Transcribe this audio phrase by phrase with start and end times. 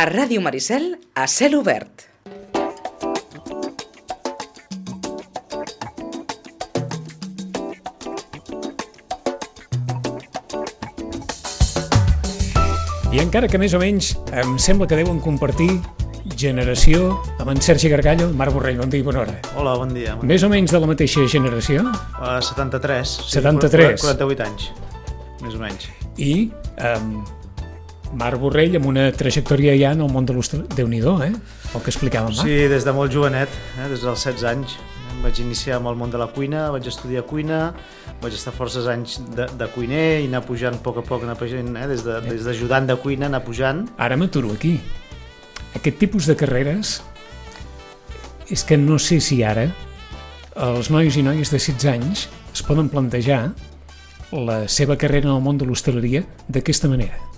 [0.00, 0.84] A Ràdio Maricel,
[1.14, 2.06] a cel obert.
[13.10, 15.80] I encara que més o menys em sembla que deuen compartir
[16.38, 19.34] generació amb en Sergi Gargallo, Marc Borrell, bon dia i bona hora.
[19.58, 20.14] Hola, bon dia.
[20.22, 21.82] Més o menys de la mateixa generació
[22.20, 23.16] Uh, 73.
[23.32, 24.00] 73.
[24.04, 24.70] 48 anys,
[25.42, 25.88] més o menys.
[26.20, 26.50] i
[26.84, 27.22] um,
[28.12, 30.64] Marc Borrell amb una trajectòria ja en el món de l'hostal...
[30.74, 31.30] déu nhi eh?
[31.74, 32.42] El que explicàvem, va?
[32.42, 34.76] Sí, des de molt jovenet, eh, des dels 16 anys.
[35.12, 37.72] Em vaig iniciar amb el món de la cuina, vaig estudiar cuina,
[38.22, 41.36] vaig estar forces anys de, de cuiner i anar pujant a poc a poc, anar
[41.38, 43.86] pujant, eh, des de- des d'ajudant de, cuina, anar pujant.
[43.98, 44.80] Ara m'aturo aquí.
[45.78, 47.00] Aquest tipus de carreres
[48.50, 49.68] és que no sé si ara
[50.56, 53.52] els nois i noies de 16 anys es poden plantejar
[54.34, 57.29] la seva carrera en el món de l'hostaleria d'aquesta manera.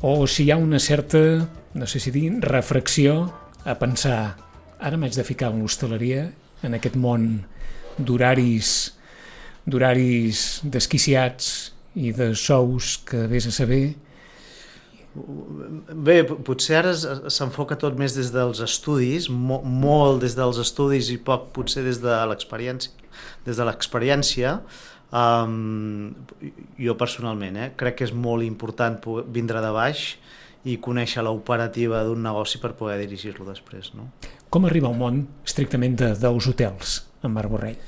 [0.00, 3.32] O si hi ha una certa, no sé si dir, refracció
[3.66, 4.36] a pensar
[4.78, 6.28] ara m'haig de ficar en l'hostaleria,
[6.62, 7.24] en aquest món
[7.98, 8.92] d'horaris
[9.66, 13.96] d'horaris desquiciats i de sous que vés a saber
[15.18, 21.16] Bé, potser ara s'enfoca tot més des dels estudis, mo, molt des dels estudis i
[21.18, 22.92] poc potser des de l'experiència.
[23.48, 24.52] Des de l'experiència,
[25.12, 26.14] um,
[26.78, 28.98] jo personalment eh, crec que és molt important
[29.32, 30.10] vindre de baix
[30.68, 33.92] i conèixer l'operativa d'un negoci per poder dirigir-lo després.
[33.94, 34.10] No?
[34.50, 37.78] Com arriba al món estrictament de, dels hotels, en Marc Borrell?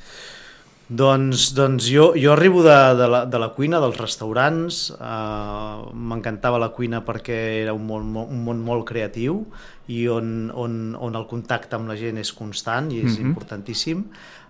[0.90, 6.58] Doncs, doncs jo, jo arribo de, de, la, de la cuina, dels restaurants, uh, m'encantava
[6.58, 9.44] la cuina perquè era un món, un món molt creatiu
[9.86, 13.30] i on, on, on el contacte amb la gent és constant i és mm -hmm.
[13.30, 14.04] importantíssim.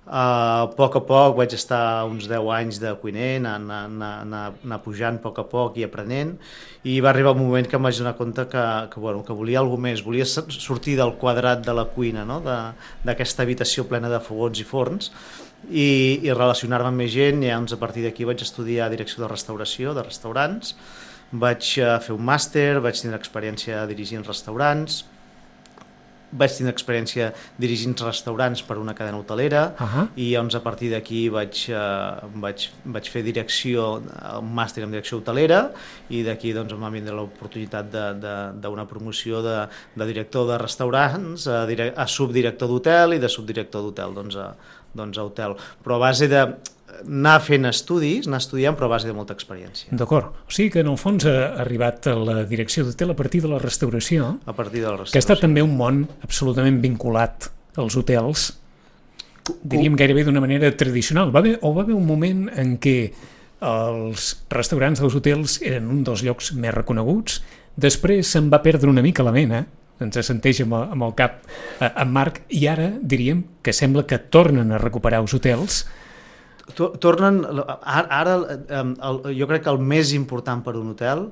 [0.06, 4.40] Uh, a poc a poc vaig estar uns 10 anys de cuiner, anar, anar, anar,
[4.64, 6.32] anar, pujant a poc a poc i aprenent,
[6.82, 9.60] i va arribar un moment que em vaig donar compte que, que, bueno, que volia
[9.60, 12.40] alguna més, volia sortir del quadrat de la cuina, no?
[12.42, 15.12] D'aquesta habitació plena de fogons i forns,
[15.68, 19.30] i, i relacionar-me amb més gent, i llavors a partir d'aquí vaig estudiar direcció de
[19.30, 20.74] restauració, de restaurants,
[21.30, 25.04] vaig eh, fer un màster, vaig tindre experiència dirigint restaurants,
[26.32, 27.30] vaig tindre experiència
[27.60, 30.06] dirigint restaurants per una cadena hotelera Ahà.
[30.16, 33.86] i llavors a partir d'aquí vaig, eh, vaig, vaig fer direcció,
[34.38, 35.62] un màster en direcció hotelera
[36.08, 37.90] i d'aquí doncs, em va vindre l'oportunitat
[38.62, 39.56] d'una promoció de,
[39.96, 44.52] de director de restaurants a, a subdirector d'hotel i de subdirector d'hotel doncs, a,
[44.94, 45.56] doncs a hotel.
[45.84, 46.44] Però a base de
[47.06, 49.88] anar fent estudis, anar estudiant, però a base de molta experiència.
[49.96, 50.34] D'acord.
[50.46, 53.48] O sigui que en el fons ha arribat a la direcció d'hotel a partir de
[53.52, 55.46] la restauració, A partir de la que ha estat restauració.
[55.46, 58.50] també un món absolutament vinculat als hotels,
[59.62, 61.34] diríem gairebé d'una manera tradicional.
[61.34, 63.12] Va haver, o va haver un moment en què
[63.60, 67.42] els restaurants dels hotels eren un dels llocs més reconeguts,
[67.76, 69.66] després se'n va perdre una mica la mena,
[70.00, 74.18] ens assenteix amb, amb el cap eh, en Marc, i ara diríem que sembla que
[74.32, 75.82] tornen a recuperar els hotels
[76.76, 77.40] Tornen,
[77.84, 78.36] ara,
[78.68, 81.28] em, el, jo crec que el més important per un hotel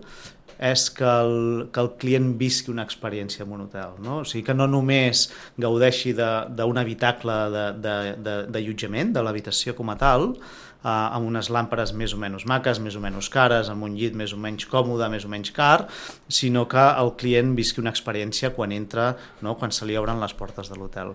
[0.58, 4.20] és que el, que el client visqui una experiència en un hotel, no?
[4.20, 9.22] O sigui, que no només gaudeixi de- d'un habitacle de- de- de- d'allotjament, de, de
[9.22, 13.28] l'habitació com a tal, eh, amb unes làmperes més o menys maques, més o menys
[13.30, 15.86] cares, amb un llit més o menys còmode, més o menys car,
[16.28, 19.12] sinó que el client visqui una experiència quan entra,
[19.42, 19.54] no?
[19.56, 21.14] quan se li obren les portes de l'hotel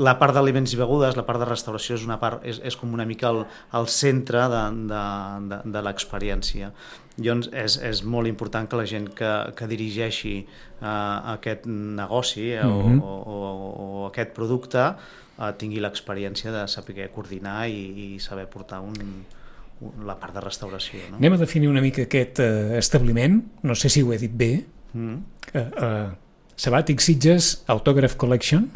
[0.00, 2.92] la part d'aliments i begudes, la part de restauració és, una part, és, és com
[2.94, 3.42] una mica el,
[3.76, 5.04] el centre de, de,
[5.50, 6.72] de, de l'experiència.
[7.18, 12.64] Llavors és, és molt important que la gent que, que dirigeixi uh, aquest negoci eh,
[12.64, 17.82] o, o, o, o aquest producte uh, tingui l'experiència de saber coordinar i,
[18.16, 21.04] i saber portar un, un, la part de restauració.
[21.10, 21.20] No?
[21.20, 24.54] Anem a definir una mica aquest eh, establiment, no sé si ho he dit bé,
[24.92, 25.14] Mm.
[25.54, 26.10] eh, eh,
[26.56, 28.66] Sabàtic Sitges Autograph Collection,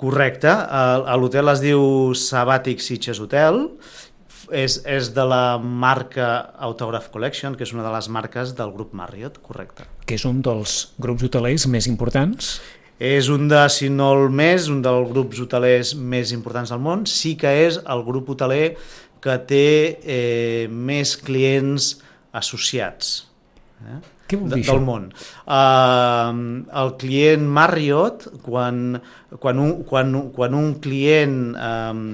[0.00, 1.82] Correcte, a, l'hotel es diu
[2.16, 3.66] Sabàtic Sitges Hotel,
[4.50, 6.30] és, és de la marca
[6.66, 9.84] Autograph Collection, que és una de les marques del grup Marriott, correcte.
[10.06, 12.56] que és un dels grups hotelers més importants.
[13.00, 17.06] És un de, si no el més, un dels grups hotelers més importants del món.
[17.08, 18.74] Sí que és el grup hoteler
[19.24, 19.68] que té
[20.00, 21.94] eh, més clients
[22.36, 23.14] associats.
[23.84, 24.00] Eh?
[24.30, 25.08] Què vol dir del món.
[25.50, 29.00] Uh, el client Marriott, quan,
[29.42, 32.04] quan, un, quan, quan un client um,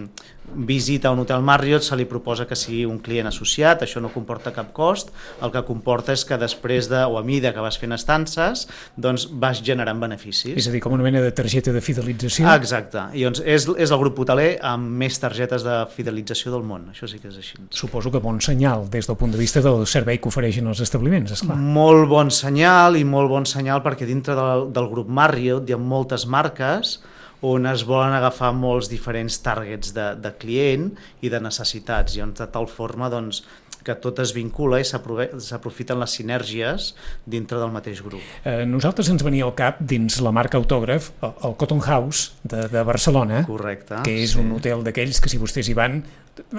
[0.54, 4.52] visita un hotel Marriott se li proposa que sigui un client associat, això no comporta
[4.54, 5.12] cap cost,
[5.42, 8.66] el que comporta és que després de, o a mida que vas fent estances,
[8.96, 10.56] doncs vas generant beneficis.
[10.56, 12.46] És a dir, com una mena de targeta de fidelització.
[12.48, 13.02] Ah, exacte.
[13.16, 17.08] I doncs és, és el grup hoteler amb més targetes de fidelització del món, això
[17.10, 17.60] sí que és així.
[17.74, 21.34] Suposo que bon senyal des del punt de vista del servei que ofereixen els establiments,
[21.38, 21.58] esclar.
[21.58, 25.80] Molt bon senyal i molt bon senyal perquè dintre del, del grup Marriott hi ha
[25.80, 26.98] moltes marques
[27.44, 30.90] on es volen agafar molts diferents targets de, de client
[31.20, 33.42] i de necessitats, i on de tal forma doncs,
[33.86, 36.88] que tot es vincula i s'aprofiten les sinergies
[37.22, 38.24] dintre del mateix grup.
[38.42, 42.82] Eh, nosaltres ens venia al cap, dins la marca autògraf, el, Cotton House de, de
[42.86, 44.42] Barcelona, Correcte, que és sí.
[44.42, 46.00] un hotel d'aquells que si vostès hi van,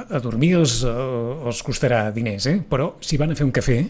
[0.07, 0.93] a dormir els, eh,
[1.51, 2.59] els costarà diners, eh?
[2.63, 3.81] però si van a fer un cafè,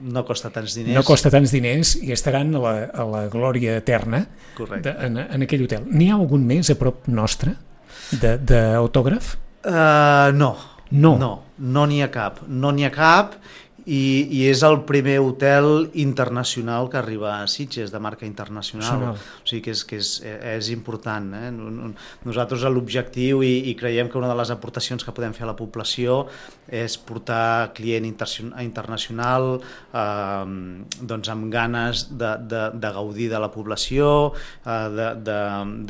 [0.00, 0.94] no costa tants diners.
[0.94, 4.24] no costa tants diners i estaran a la, a la glòria eterna
[4.56, 4.90] Correcte.
[4.90, 5.84] de, en, en aquell hotel.
[5.90, 7.54] N'hi ha algun més a prop nostre
[8.12, 9.34] d'autògraf?
[9.64, 10.54] Uh, no.
[10.94, 11.16] No.
[11.18, 12.42] No, no n'hi ha cap.
[12.46, 13.38] No n'hi ha cap
[13.84, 18.84] i, i és el primer hotel internacional que arriba a Sitges, de marca internacional.
[18.84, 19.16] Nacional.
[19.44, 21.30] O sigui que és, que és, és important.
[21.36, 21.50] Eh?
[22.24, 25.56] Nosaltres l'objectiu i, i creiem que una de les aportacions que podem fer a la
[25.58, 26.24] població
[26.72, 30.44] és portar client internacional eh,
[31.00, 34.32] doncs amb ganes de, de, de gaudir de la població,
[34.64, 35.40] eh, de, de,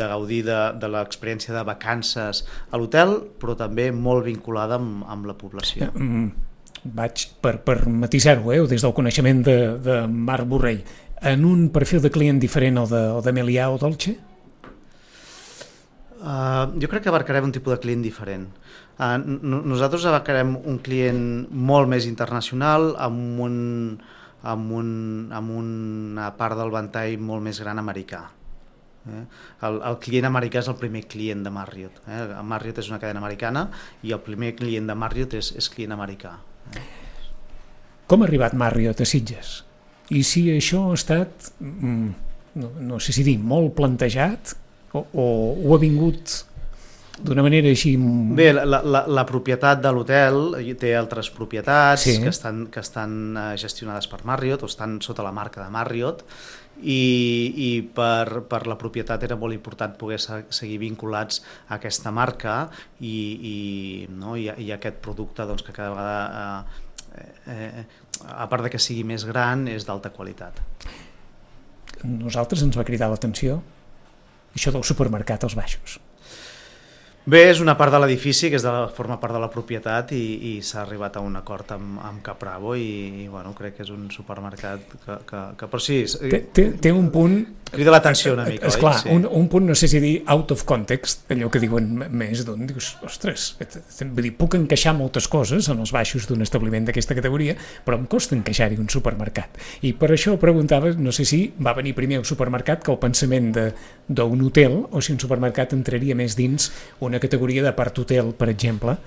[0.00, 5.30] de gaudir de, de l'experiència de vacances a l'hotel, però també molt vinculada amb, amb
[5.30, 5.92] la població.
[5.94, 6.53] Mm,
[6.84, 10.84] vaig per, per matisar-ho, eh, des del coneixement de, de Marc Borrell,
[11.24, 12.90] en un perfil de client diferent al
[13.24, 14.18] de, Melià o Dolce?
[16.24, 18.46] Uh, jo crec que abarcarem un tipus de client diferent.
[18.96, 21.18] Uh, nosaltres abarcarem un client
[21.50, 23.58] molt més internacional, amb, un,
[24.40, 24.88] amb, un,
[25.32, 28.22] amb una part del ventall molt més gran americà.
[29.04, 29.20] Eh?
[29.68, 32.00] El, el client americà és el primer client de Marriott.
[32.08, 32.24] Eh?
[32.40, 33.68] Marriott és una cadena americana
[34.02, 36.38] i el primer client de Marriott és, és client americà.
[38.06, 39.62] Com ha arribat Marriott a Sitges?
[40.12, 42.08] I si això ha estat, mm,
[42.60, 44.52] no, no sé si dir, molt plantejat
[44.92, 45.24] o, o,
[45.64, 46.42] o ha vingut
[47.14, 47.94] d'una manera així...
[47.96, 52.16] Bé, la, la, la propietat de l'hotel té altres propietats sí.
[52.22, 56.24] que estan, que estan eh, gestionades per Marriott o estan sota la marca de Marriott
[56.82, 57.00] i,
[57.66, 62.56] i per, per la propietat era molt important poder seguir vinculats a aquesta marca
[63.00, 63.56] i, i,
[64.10, 66.64] no, i, i aquest producte doncs, que cada vegada
[67.14, 67.84] eh, eh,
[68.30, 70.60] a part de que sigui més gran és d'alta qualitat.
[72.04, 73.60] Nosaltres ens va cridar l'atenció
[74.54, 75.98] això del supermercat als baixos
[77.24, 80.10] Bé, és una part de l'edifici que és de la, forma part de la propietat
[80.12, 83.86] i, i s'ha arribat a un acord amb, amb Capravo i, i bueno, crec que
[83.86, 86.02] és un supermercat que, que, que però sí...
[86.20, 87.38] Té, té, té un punt...
[87.74, 89.02] Crida l'atenció una mica, Esclar, oi?
[89.02, 89.10] Sí.
[89.14, 92.64] Un, un punt, no sé si dir out of context, allò que diuen més d'un,
[92.68, 97.56] dius, ostres, vull dir, puc encaixar moltes coses en els baixos d'un establiment d'aquesta categoria,
[97.84, 99.60] però em costa encaixar-hi un supermercat.
[99.84, 103.52] I per això preguntava, no sé si va venir primer el supermercat que el pensament
[103.54, 106.70] d'un hotel, o si un supermercat entraria més dins
[107.04, 108.98] una categoria de part hotel, per exemple,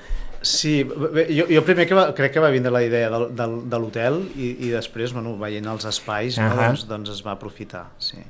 [0.42, 3.56] Sí, bé, jo, jo primer que va, crec que va vindre la idea del, del,
[3.70, 6.50] de l'hotel i, i després, bueno, veient els espais, uh -huh.
[6.50, 8.22] no, doncs, doncs es va aprofitar, sí,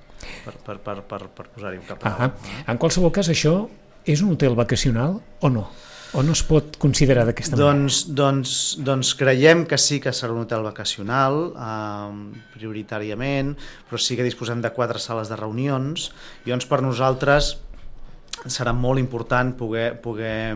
[0.45, 2.03] per, per, per, per, per posar-hi un cap.
[2.03, 2.31] -huh.
[2.67, 3.67] En qualsevol cas, això
[4.05, 5.67] és un hotel vacacional o no?
[6.13, 8.15] O no es pot considerar d'aquesta doncs, manera?
[8.15, 13.57] Doncs, doncs creiem que sí que serà un hotel vacacional, eh, prioritàriament,
[13.89, 16.11] però sí que disposem de quatre sales de reunions,
[16.45, 17.57] i doncs per nosaltres
[18.45, 20.55] serà molt important poder, poder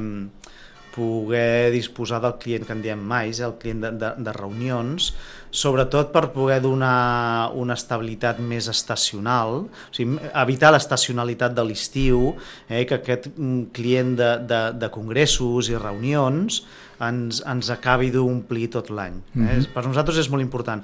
[0.96, 5.12] poder disposar del client que en diem mais, el client de, de, de reunions,
[5.52, 12.32] sobretot per poder donar una estabilitat més estacional, o sigui, evitar l'estacionalitat de l'estiu,
[12.70, 13.32] eh, que aquest
[13.76, 16.64] client de, de, de congressos i reunions
[17.02, 19.16] ens, ens acabi d'omplir tot l'any.
[19.18, 19.40] Eh?
[19.40, 19.74] Mm -hmm.
[19.74, 20.84] Per nosaltres és molt important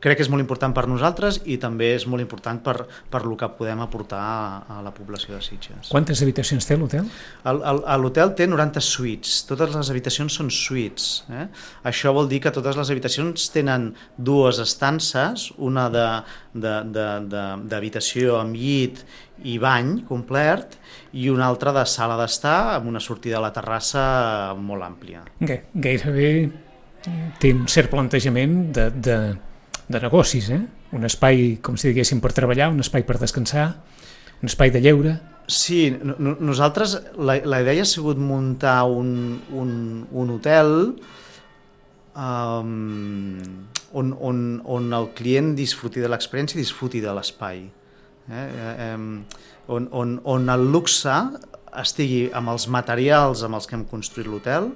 [0.00, 3.36] crec que és molt important per nosaltres i també és molt important per, per el
[3.38, 5.90] que podem aportar a, a la població de Sitges.
[5.92, 7.04] Quantes habitacions té l'hotel?
[7.44, 11.24] L'hotel té 90 suites, totes les habitacions són suites.
[11.28, 11.46] Eh?
[11.90, 15.88] Això vol dir que totes les habitacions tenen dues estances, una
[16.54, 19.04] d'habitació amb llit
[19.44, 20.76] i bany complet
[21.16, 25.20] i una altra de sala d'estar amb una sortida a la terrassa molt àmplia.
[25.40, 26.50] Gairebé
[27.40, 29.16] té un cert plantejament de, de
[29.90, 30.60] de negocis, eh?
[30.94, 33.72] un espai, com si diguéssim, per treballar, un espai per descansar,
[34.40, 35.16] un espai de lleure.
[35.50, 39.72] Sí, no, nosaltres, la, la idea ha sigut muntar un, un,
[40.14, 40.70] un hotel
[42.14, 43.40] um,
[43.92, 47.64] on, on, on el client disfruti de l'experiència i disfruti de l'espai.
[48.30, 48.46] Eh?
[48.46, 48.94] Eh,
[49.74, 51.16] on, on, on el luxe
[51.78, 54.70] estigui amb els materials amb els que hem construït l'hotel,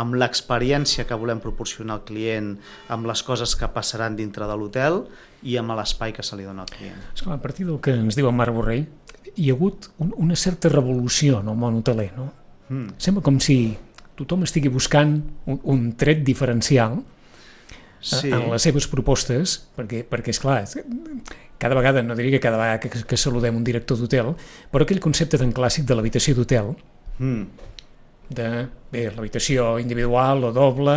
[0.00, 2.54] amb l'experiència que volem proporcionar al client,
[2.88, 5.04] amb les coses que passaran dintre de l'hotel
[5.42, 6.98] i amb l'espai que se li dona al client.
[7.14, 8.86] Esclar, a partir del que ens diu en Marc Borrell,
[9.36, 12.30] hi ha hagut un, una certa revolució en el món hoteler, no?
[12.70, 12.96] Mm.
[13.02, 13.60] Sembla com si
[14.18, 15.16] tothom estigui buscant
[15.46, 17.00] un, un tret diferencial
[18.00, 18.30] Sí.
[18.32, 20.62] en les seves propostes, perquè, perquè és clar,
[21.60, 24.32] cada vegada, no diria que cada vegada que, que saludem un director d'hotel,
[24.72, 26.74] però aquell concepte tan clàssic de l'habitació d'hotel,
[27.20, 27.42] Mm.
[28.30, 28.46] de
[28.90, 30.94] bé, l'habitació individual o doble,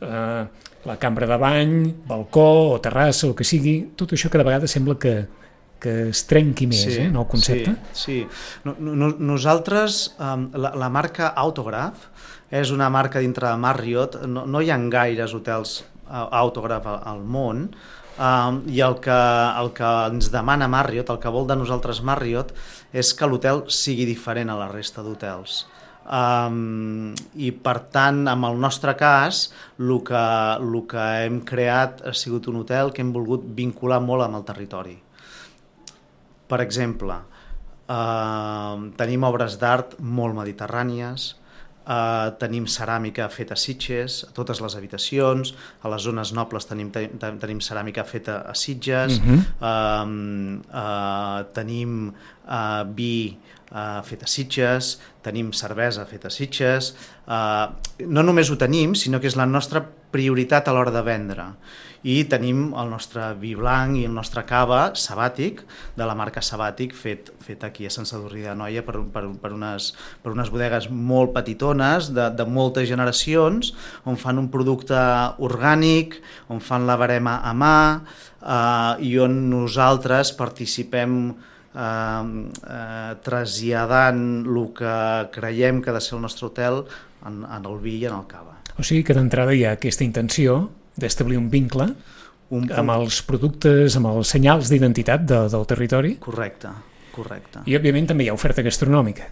[0.00, 0.44] eh,
[0.86, 1.72] la cambra de bany,
[2.06, 2.44] balcó
[2.76, 5.26] o terrassa o que sigui, tot això cada vegada sembla que,
[5.82, 7.74] que es trenqui més, eh, no, el concepte?
[7.92, 8.28] Sí, sí.
[8.64, 12.06] No, no, nosaltres, um, la, la marca Autograph
[12.54, 17.22] és una marca dintre de Marriott, no, no hi ha gaires hotels uh, Autograph al,
[17.22, 17.68] món,
[18.18, 19.20] um, i el que,
[19.62, 22.52] el que ens demana Marriott, el que vol de nosaltres Marriott,
[22.92, 25.64] és que l'hotel sigui diferent a la resta d'hotels.
[26.06, 29.48] Um, i per tant, en el nostre cas,
[29.82, 30.26] el que,
[30.62, 34.46] el que hem creat ha sigut un hotel que hem volgut vincular molt amb el
[34.46, 34.94] territori.
[36.46, 37.16] Per exemple,
[37.90, 41.32] eh, tenim obres d'art molt mediterrànies,
[41.88, 46.90] eh, tenim ceràmica feta a Sitges, a totes les habitacions, a les zones nobles tenim,
[46.90, 49.38] tenim, tenim ceràmica feta a Sitges, Mhm.
[49.60, 52.12] eh, eh, tenim
[52.48, 53.38] eh, vi
[53.72, 56.94] eh, fet a Sitges, tenim cervesa feta a Sitges,
[57.26, 57.66] eh,
[58.06, 61.44] no només ho tenim, sinó que és la nostra prioritat a l'hora de vendre
[62.06, 65.64] i tenim el nostre vi blanc i el nostre cava sabàtic
[65.98, 69.50] de la marca Sabàtic fet, fet aquí a Sant Sadurrí de Noia per, per, per,
[69.56, 69.90] unes,
[70.22, 73.72] per unes bodegues molt petitones de, de moltes generacions
[74.06, 75.00] on fan un producte
[75.42, 76.20] orgànic,
[76.52, 84.64] on fan la barema a mà eh, i on nosaltres participem eh, eh, traslladant el
[84.78, 84.96] que
[85.34, 86.84] creiem que ha de ser el nostre hotel
[87.26, 88.60] en, en el vi i en el cava.
[88.78, 91.90] O sigui que d'entrada hi ha aquesta intenció d'establir un vincle
[92.54, 96.70] Un, amb els productes, amb els senyals d'identitat de, del territori Correcte,
[97.10, 97.64] correcte.
[97.66, 99.26] i òbviament també hi ha oferta gastronòmica.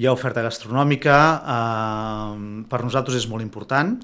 [0.00, 1.18] Hi ha oferta gastronòmica,
[1.54, 3.94] eh, per nosaltres és molt important,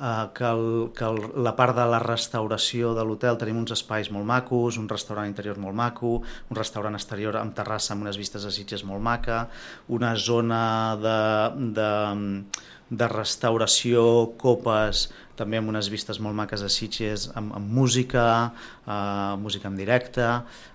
[0.00, 0.64] eh, que, el,
[0.96, 4.88] que el, la part de la restauració de l'hotel tenim uns espais molt macos, un
[4.90, 9.02] restaurant interior molt maco, un restaurant exterior amb terrassa amb unes vistes a Sitges molt
[9.04, 9.46] maca,
[9.88, 10.62] una zona
[11.00, 11.18] de,
[11.80, 11.90] de,
[12.90, 14.02] de restauració,
[14.40, 18.24] copes, també amb unes vistes molt maques a Sitges, amb, amb música,
[18.86, 20.26] eh, música en directe,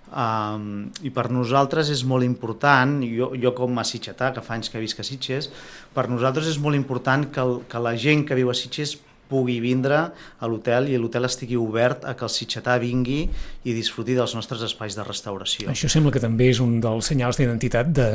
[0.05, 4.69] Um, I per nosaltres és molt important, jo, jo com a sitgetà, que fa anys
[4.69, 5.50] que visc a Sitges,
[5.95, 8.93] per nosaltres és molt important que, el, que la gent que viu a Sitges
[9.27, 13.24] pugui vindre a l'hotel i l'hotel estigui obert a que el sitgetà vingui
[13.65, 15.72] i disfruti dels nostres espais de restauració.
[15.74, 18.10] Això sembla que també és un dels senyals d'identitat de,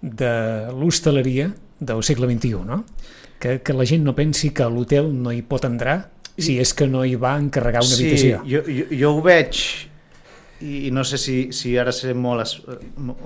[0.00, 0.32] de
[0.72, 1.50] l'hostaleria
[1.82, 2.82] del segle XXI, no?
[3.42, 5.98] Que, que la gent no pensi que l'hotel no hi pot entrar
[6.38, 8.38] si és que no hi va encarregar una sí, habitació.
[8.46, 9.58] jo, jo, jo ho veig
[10.62, 12.60] i, no sé si, si ara sé molt, es-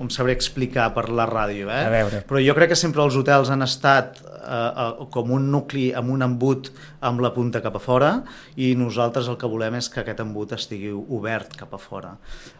[0.01, 1.83] em sabré explicar per la ràdio, eh?
[1.85, 2.23] A veure.
[2.25, 6.09] però jo crec que sempre els hotels han estat eh, eh, com un nucli amb
[6.15, 6.71] un embut
[7.05, 8.09] amb la punta cap a fora
[8.57, 12.15] i nosaltres el que volem és que aquest embut estigui obert cap a fora.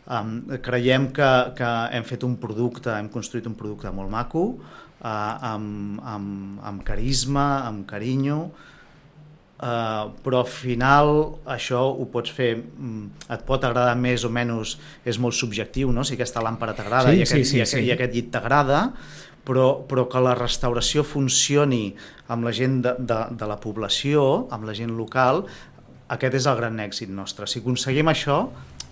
[0.06, 4.46] Um, creiem que, que hem fet un producte, hem construït un producte molt maco,
[5.02, 8.48] uh, amb, amb, amb carisma, amb carinyo,
[9.58, 11.08] Uh, però al final
[11.50, 16.04] això ho pots fer, mm, et pot agradar més o menys, és molt subjectiu, no?
[16.06, 17.88] si aquesta làmpara t'agrada Sí, i, aquest, sí, sí, i, aquest, sí.
[17.88, 18.84] i aquest llit t'agrada,
[19.48, 21.96] però, però que la restauració funcioni
[22.30, 25.48] amb la gent de, de, de la població, amb la gent local,
[26.14, 27.50] aquest és el gran èxit nostre.
[27.50, 28.44] Si aconseguim això,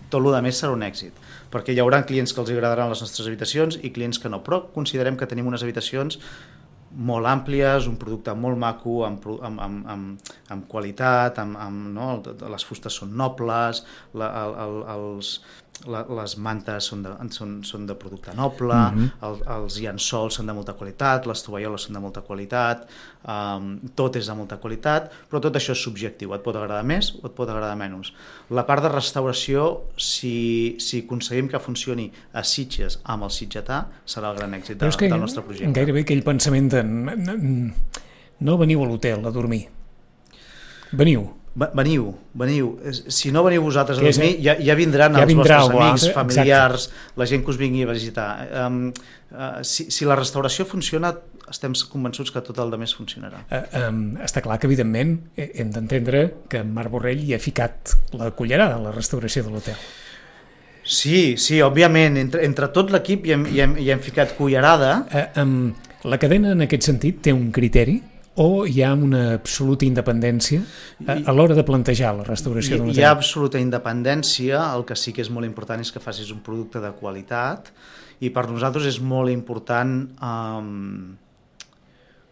[0.09, 1.13] tot el més serà un èxit,
[1.55, 4.65] perquè hi haurà clients que els agradaran les nostres habitacions i clients que no, però
[4.75, 6.19] considerem que tenim unes habitacions
[6.95, 12.09] molt àmplies, un producte molt maco, amb, amb, amb, amb, amb qualitat, amb, amb, no?
[12.51, 13.83] les fustes són nobles,
[14.15, 15.31] la, el, el, els,
[15.83, 18.95] la, les mantes són de, són, són de producte noble, mm.
[18.95, 19.27] -hmm.
[19.27, 22.87] el, els llençols són de molta qualitat, les tovalloles són de molta qualitat,
[23.27, 27.13] um, tot és de molta qualitat, però tot això és subjectiu, et pot agradar més
[27.21, 28.13] o et pot agradar menys.
[28.49, 34.31] La part de restauració, si, si aconseguim que funcioni a Sitges amb el sitgetà, serà
[34.31, 35.73] el gran èxit de, que del nostre projecte.
[35.73, 36.83] gairebé aquell pensament de
[38.39, 39.67] no veniu a l'hotel a dormir.
[40.91, 41.44] Veniu.
[41.55, 42.73] Ve- Veniu, veniu.
[43.07, 45.79] Si no veniu vosaltres a Que és- dormir, ja, ja vindran ja els vindrà vostres
[45.79, 48.27] amics, altre, familiars, la gent que us vingui a visitar.
[48.65, 48.89] Um,
[49.31, 51.13] uh, si, si la restauració funciona,
[51.49, 53.45] estem convençuts que tot el de més funcionarà.
[53.53, 57.93] Eh, um, està clar que, evidentment, hem d'entendre que en Marc Borrell hi ha ficat
[58.19, 59.77] la cullerada a la restauració de l'hotel.
[60.83, 65.05] Sí, sí, òbviament, entre, entre tot l'equip hi, hem, hi, hem, hi hem ficat cullerada.
[65.11, 65.71] Eh, um,
[66.05, 67.95] La cadena, en aquest sentit, té un criteri
[68.35, 70.61] o hi ha una absoluta independència
[71.07, 73.05] a, a l'hora de plantejar la restauració Hi, d'un hi hotel?
[73.07, 76.81] ha absoluta independència, el que sí que és molt important és que facis un producte
[76.83, 77.71] de qualitat
[78.19, 81.15] i per nosaltres és molt important um,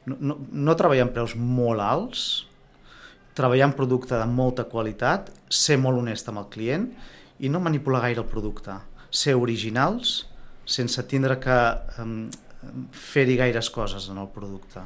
[0.06, 2.26] no, no, no treballar amb preus molt alts,
[3.38, 6.90] treballar en producte de molta qualitat, ser molt honest amb el client
[7.40, 8.76] i no manipular gaire el producte,
[9.10, 10.26] ser originals
[10.68, 11.56] sense tindre que
[12.04, 12.28] um,
[12.92, 14.84] fer-hi gaires coses en el producte.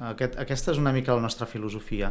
[0.00, 2.08] Aquest, aquesta és una mica la nostra filosofia.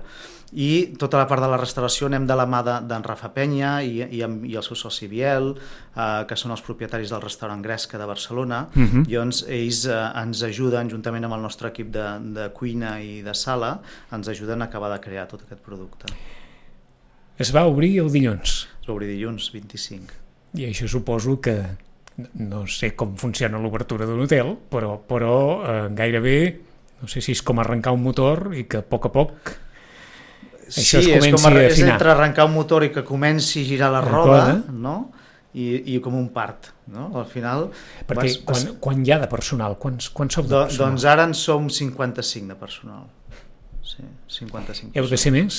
[0.53, 3.81] I tota la part de la restauració anem de la mà d'en de, Rafa Penya
[3.81, 5.55] i, i, amb, i el seu soci Biel,
[5.96, 9.01] eh, que són els propietaris del restaurant Gresca de Barcelona, uh Mhm.
[9.03, 9.10] -huh.
[9.10, 13.22] i doncs ells eh, ens ajuden, juntament amb el nostre equip de, de cuina i
[13.22, 13.81] de sala,
[14.12, 16.05] ens ajuden a acabar de crear tot aquest producte.
[17.38, 20.13] Es va obrir el dilluns Es va obrir dilluns 25.
[20.55, 21.63] i això suposo que
[22.34, 26.60] no sé com funciona l'obertura d'un hotel, però, però eh, gairebé
[27.01, 29.53] no sé si és com arrencar un motor i que a poc a poc
[30.70, 31.94] Això es sí, és, comenci com a, a és afinar.
[31.96, 34.63] entre arrencar un motor i que comenci a girar la roda, roda.
[34.70, 34.98] no?
[35.58, 36.68] I, i com un part.
[36.94, 37.08] No?
[37.18, 37.72] Al final...
[38.06, 40.91] perquè vas- vas- quan, quan hi ha de personal quants, quants sou de Do, personal?
[40.91, 43.08] doncs ara en som 55 de personal.
[43.82, 44.06] Sí,
[44.38, 45.58] 55 heu de ser més?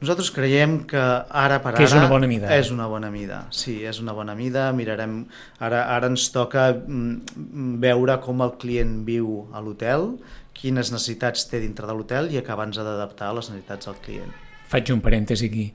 [0.00, 2.06] Nosaltres creiem que ara per Que és ara...
[2.06, 2.48] una bona mida.
[2.56, 4.70] És una bona mida, sí, és una bona mida.
[4.72, 5.26] Mirarem...
[5.60, 10.14] Ara, ara ens toca mm, veure com el client viu a l'hotel,
[10.56, 14.32] quines necessitats té dintre de l'hotel i acabar ens d'adaptar a les necessitats del client.
[14.72, 15.68] Faig un parèntesi aquí.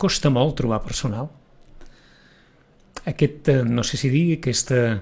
[0.00, 1.30] Costa molt trobar personal?
[3.06, 4.98] Aquest, eh, no sé si dir, aquesta,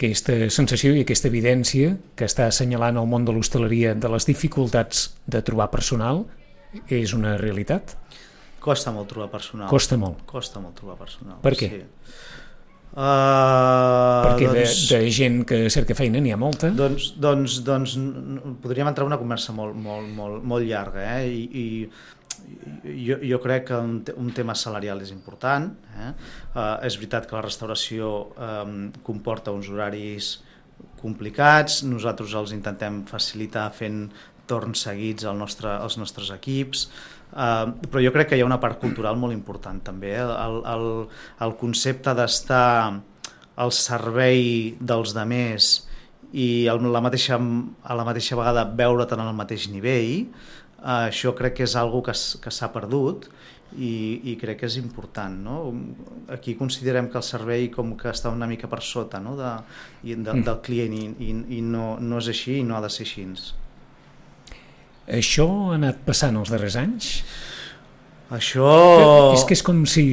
[0.00, 5.10] aquesta sensació i aquesta evidència que està assenyalant el món de l'hostaleria de les dificultats
[5.28, 6.24] de trobar personal
[6.88, 7.96] és una realitat?
[8.60, 9.68] Costa molt trobar personal.
[9.70, 10.22] Costa molt.
[10.28, 11.38] Costa molt trobar personal.
[11.42, 11.70] Per què?
[11.72, 11.82] Sí.
[12.90, 16.72] Uh, Perquè de, doncs, de gent que cerca feina n'hi ha molta.
[16.74, 17.94] doncs, doncs, doncs
[18.64, 21.28] podríem entrar en una conversa molt, molt, molt, molt llarga eh?
[21.30, 26.10] I, i jo, jo crec que un, te- un tema salarial és important eh?
[26.56, 30.40] Uh, és veritat que la restauració um, comporta uns horaris
[31.00, 34.02] complicats, nosaltres els intentem facilitar fent
[34.50, 36.86] torns seguits al nostre, als nostres equips,
[37.32, 40.26] uh, però jo crec que hi ha una part cultural molt important també, eh?
[40.26, 40.88] el, el,
[41.46, 42.70] el concepte d'estar
[43.60, 45.72] al servei dels demés
[46.32, 50.26] i el, la mateixa, a la mateixa vegada veure't en el mateix nivell,
[50.80, 53.30] uh, això crec que és algo que, que s'ha perdut
[53.76, 55.36] i, i crec que és important.
[55.44, 55.56] No?
[56.32, 59.36] Aquí considerem que el servei com que està una mica per sota no?
[59.38, 59.52] de,
[60.08, 62.92] i de, del client i, i, i no, no és així i no ha de
[62.92, 63.26] ser així.
[65.08, 67.10] Això ha anat passant els darrers anys?
[68.30, 68.66] Això...
[69.34, 70.04] És que és com si,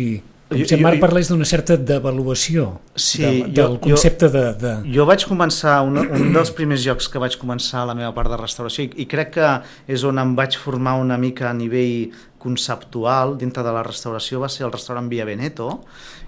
[0.50, 3.82] com Jo- si en Marc jo- parlés d'una certa devaluació Sí, de, jo- del jo-
[3.84, 4.72] concepte de, de...
[4.96, 8.40] Jo vaig començar, un, un dels primers llocs que vaig començar la meva part de
[8.42, 9.52] restauració i, i crec que
[9.94, 12.10] és on em vaig formar una mica a nivell
[12.42, 15.70] conceptual dintre de la restauració va ser el restaurant Via Veneto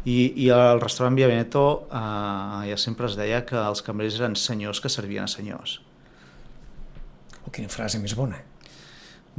[0.06, 4.36] i, i el restaurant Via Veneto eh, ja sempre es deia que els cambrers eren
[4.38, 5.80] senyors que servien a senyors.
[7.46, 8.42] Oh, quina frase més bona.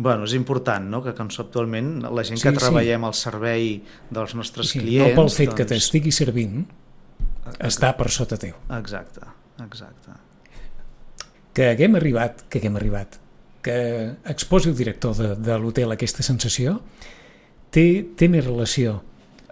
[0.01, 2.61] Bueno, és important, no?, que conceptualment la gent Sí, que sí.
[2.63, 5.11] treballem al servei dels nostres Sí, clients...
[5.13, 6.63] no pel fet que doncs- t'estigui servint,
[7.59, 8.55] està per sota teu.
[8.79, 9.21] Exacte,
[9.65, 10.15] exacte.
[11.53, 13.19] Que haguem arribat, que haguem arribat,
[13.61, 13.77] que
[14.31, 16.79] exposi el director de, de l'hotel aquesta sensació,
[17.75, 19.03] té, té més relació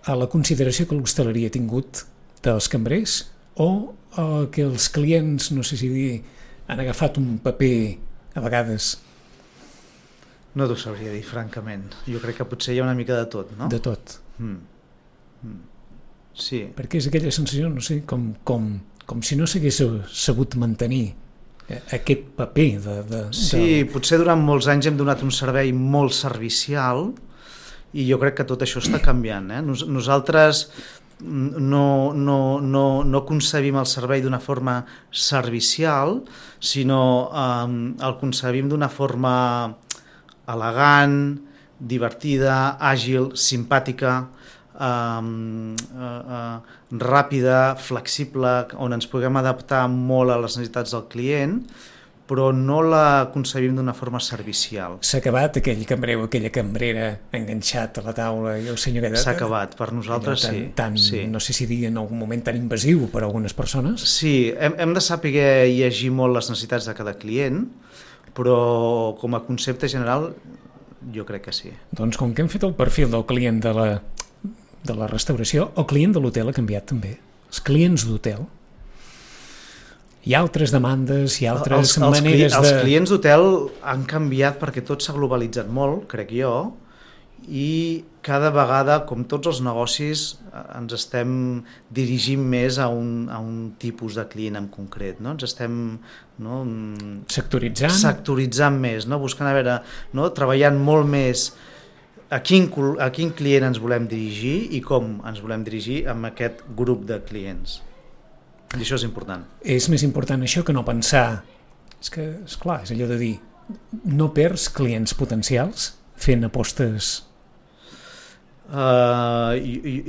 [0.08, 2.06] a la consideració que l'hostaleria ha tingut
[2.46, 3.18] dels cambrers
[3.60, 3.68] o
[4.54, 6.22] que els clients, no sé si dir,
[6.70, 7.98] han agafat un paper
[8.38, 8.96] a vegades
[10.58, 11.92] No t'ho sabria dir, francament.
[12.08, 13.68] Jo crec que potser hi ha una mica de tot, no?
[13.70, 14.16] de tot.
[14.40, 14.56] Mm.
[15.44, 15.60] Mm.
[16.38, 18.68] Sí, Perquè és aquella sensació, no sé, com, com,
[19.06, 19.80] com si no s'hagués
[20.14, 21.04] sabut mantenir
[21.68, 22.96] eh, aquest paper de...
[23.10, 27.10] de, sí, potser durant molts anys hem donat un servei molt servicial
[27.92, 29.50] i jo crec que tot això està canviant.
[29.52, 29.62] Eh?
[29.64, 30.68] Nos nosaltres
[31.20, 36.22] no, no, no, no concebim el servei d'una forma servicial,
[36.60, 37.02] sinó
[37.32, 37.68] eh,
[38.06, 39.34] el concebim d'una forma
[40.48, 41.18] elegant,
[41.78, 44.14] divertida, àgil, simpàtica,
[44.78, 51.60] um, uh, uh, ràpida, flexible, on ens puguem adaptar molt a les necessitats del client,
[52.28, 54.98] però no la concebim d'una forma servicial.
[55.00, 59.22] S'ha acabat aquell cambrer o aquella cambrera enganxat a la taula i el senyor que...
[59.22, 60.64] S'ha acabat, per nosaltres tan, sí.
[60.76, 61.22] Tan, sí.
[61.30, 64.04] No sé si dir en algun moment tan invasiu per a algunes persones.
[64.18, 65.32] Sí, hem, hem de saber
[65.72, 67.64] llegir molt les necessitats de cada client,
[68.36, 70.30] però com a concepte general
[71.14, 71.72] jo crec que sí.
[71.96, 73.88] Doncs com que hem fet el perfil del client de la,
[74.84, 77.16] de la restauració, el client de l'hotel ha canviat també.
[77.48, 78.44] Els clients d'hotel.
[80.26, 82.76] Hi ha altres demandes, hi ha altres els, els, maneres els de...
[82.82, 83.48] clients d'hotel
[83.86, 86.52] han canviat perquè tot s'ha globalitzat molt, crec jo,
[87.48, 91.30] i cada vegada, com tots els negocis, eh, ens estem
[91.94, 95.22] dirigint més a un, a un tipus de client en concret.
[95.24, 95.32] No?
[95.36, 95.78] Ens estem
[96.44, 97.96] no, mm, Sectoritzant?
[97.96, 99.20] sectoritzant més, no?
[99.22, 99.80] buscant a veure,
[100.18, 100.28] no?
[100.36, 101.48] treballant molt més
[102.28, 102.68] a quin,
[103.00, 107.22] a quin client ens volem dirigir i com ens volem dirigir amb aquest grup de
[107.24, 107.80] clients.
[108.76, 109.44] I això és important.
[109.64, 111.42] És més important això que no pensar...
[111.98, 113.32] És que, és clar, és allò de dir
[114.04, 117.24] no perds clients potencials fent apostes...
[118.68, 119.56] Uh,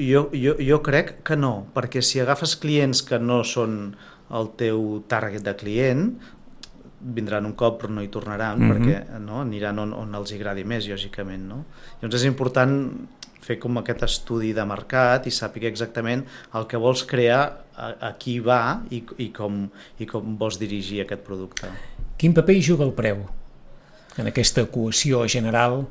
[0.04, 3.94] jo, jo, jo crec que no, perquè si agafes clients que no són
[4.36, 6.10] el teu target de client,
[7.00, 8.74] vindran un cop però no hi tornaran, mm -hmm.
[8.74, 11.48] perquè no, aniran on, on els agradi més, lògicament.
[11.48, 11.64] No?
[12.02, 12.76] Llavors és important
[13.44, 16.26] fer com aquest estudi de mercat i saber exactament
[16.58, 17.42] el que vols crear,
[17.80, 19.64] a, a qui va i, i, com,
[20.00, 21.72] i com vols dirigir aquest producte.
[22.20, 23.24] Quin paper hi juga el preu
[24.20, 25.86] en aquesta equació general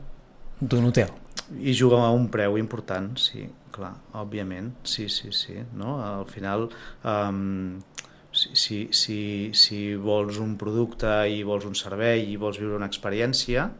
[0.60, 1.14] d'un hotel?
[1.48, 5.96] I juga a un preu important, sí, clar, òbviament, sí, sí, sí, no?
[6.04, 6.66] Al final,
[7.08, 7.78] um,
[8.32, 9.20] si, si, si,
[9.56, 13.70] si vols un producte i vols un servei i vols viure una experiència,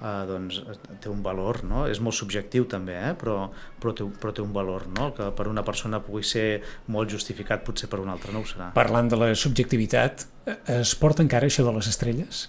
[0.00, 0.60] uh, doncs
[1.00, 1.86] té un valor, no?
[1.90, 3.12] És molt subjectiu també, eh?
[3.20, 5.10] però, però, té, però té un valor, no?
[5.16, 8.70] Que per una persona pugui ser molt justificat, potser per una altra no ho serà.
[8.76, 12.48] Parlant de la subjectivitat, eh, es porta encara això de les estrelles?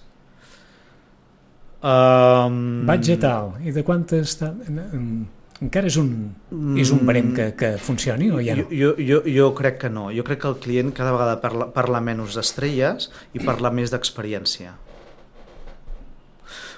[1.81, 4.37] Um, Vaig a tal, i de quantes...
[4.41, 5.29] En-
[5.61, 6.07] Encara és un,
[6.81, 8.63] és un barem que, que funcioni o ja no?
[8.73, 10.07] Jo, jo, jo crec que no.
[10.09, 14.73] Jo crec que el client cada vegada parla, parla menys d'estrelles i parla més d'experiència.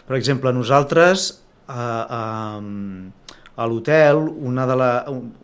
[0.07, 1.29] Per exemple, nosaltres
[1.69, 4.91] eh, eh, a l'hotel, una, de la,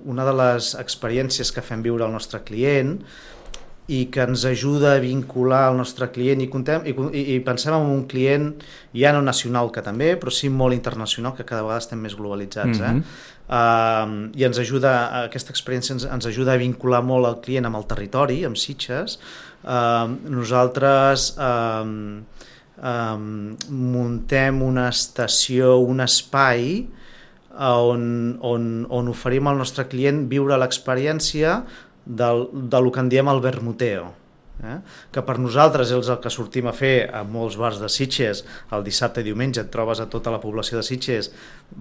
[0.05, 2.97] una de les experiències que fem viure al nostre client
[3.89, 7.87] i que ens ajuda a vincular el nostre client i, contem, i, i, pensem en
[7.89, 8.51] un client
[8.93, 12.81] ja no nacional que també, però sí molt internacional, que cada vegada estem més globalitzats.
[12.81, 13.01] Mhm.
[13.01, 13.37] eh?
[13.49, 14.91] Uh, I ens ajuda,
[15.23, 19.17] aquesta experiència ens, ens ajuda a vincular molt el client amb el territori, amb Sitges.
[19.63, 22.21] Uh, nosaltres um,
[22.83, 26.87] um, muntem una estació, un espai
[27.59, 31.63] on, on, on oferim al nostre client viure l'experiència
[32.05, 34.13] del, del que en diem el vermuteo.
[34.59, 34.73] Eh?
[35.15, 38.41] que per nosaltres és el que sortim a fer a molts bars de Sitges
[38.75, 41.29] el dissabte i diumenge et trobes a tota la població de Sitges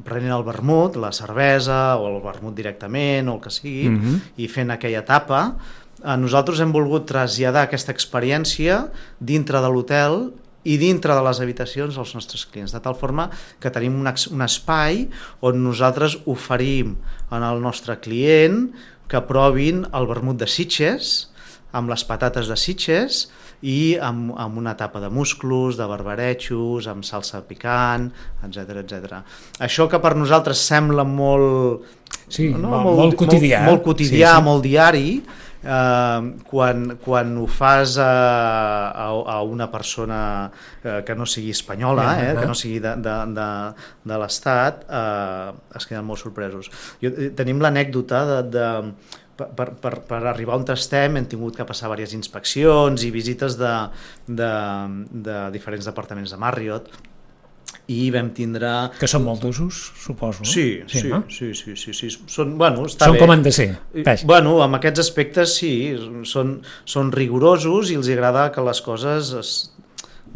[0.07, 4.21] prenent el vermut, la cervesa o el vermut directament o el que sigui Mhm.
[4.39, 5.57] i fent aquella etapa
[6.05, 8.85] eh, nosaltres hem volgut traslladar aquesta experiència
[9.19, 10.31] dintre de l'hotel
[10.65, 13.29] i dintre de les habitacions als nostres clients, de tal forma
[13.63, 15.05] que tenim un, un espai
[15.41, 16.97] on nosaltres oferim
[17.31, 18.73] en el nostre client
[19.09, 21.29] que provin el vermut de Sitges,
[21.73, 23.29] amb les patates de Sitges
[23.63, 28.11] i amb, amb una tapa de musclos, de barbarejos, amb salsa picant,
[28.47, 29.23] etc etc.
[29.65, 31.87] Això que per nosaltres sembla molt...
[32.29, 33.63] Sí, molt- molt quotidià.
[33.65, 34.45] Molt, molt quotidià, Sí, sí.
[34.45, 35.09] molt diari,
[35.63, 38.09] eh, quan, quan ho fas a,
[38.91, 40.21] a, a una persona
[40.83, 43.49] eh, que no sigui espanyola, eh, que no sigui de, de, de,
[44.13, 46.71] de l'Estat, eh, es queden molt sorpresos.
[47.03, 48.69] Jo, eh, tenim l'anècdota de, de
[49.39, 53.75] per, per, per arribar on estem hem tingut que passar diverses inspeccions i visites de,
[54.27, 54.51] de,
[55.29, 56.91] de diferents departaments de Marriott
[57.89, 58.69] i vam tindre...
[59.01, 60.45] Que són molt d'usos, suposo.
[60.45, 61.23] Sí, sí, sí, no?
[61.33, 62.11] sí, sí, sí, sí.
[62.29, 63.23] Són, bueno, està Són bé.
[63.25, 63.71] com han de ser.
[64.05, 64.29] Vaja.
[64.29, 65.73] Bueno, amb aquests aspectes sí,
[66.29, 69.53] són, són rigorosos i els agrada que les coses es,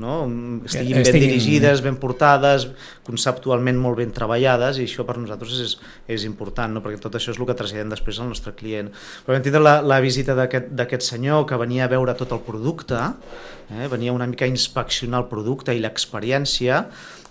[0.01, 0.23] no?
[0.65, 2.71] estiguin ben Estiguin- dirigides, ben portades,
[3.05, 5.75] conceptualment molt ben treballades i això per nosaltres és,
[6.09, 6.81] és important, no?
[6.81, 8.89] perquè tot això és el que traslladem després al nostre client.
[9.27, 12.97] Però vam tindre la, la visita d'aquest senyor que venia a veure tot el producte,
[13.77, 13.91] eh?
[13.93, 16.87] venia una mica a inspeccionar el producte i l'experiència